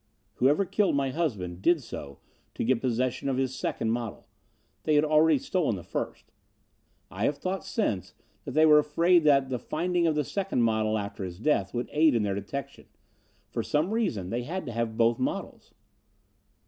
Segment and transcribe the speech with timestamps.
[0.37, 2.17] "Whoever killed my husband did so
[2.55, 4.25] to get possession of his second model.
[4.81, 6.31] They had already stolen the first.
[7.11, 10.97] I have thought since that they were afraid that the finding of the second model
[10.97, 12.87] after his death would aid in their detection.
[13.51, 15.71] For some reason they had to have both models."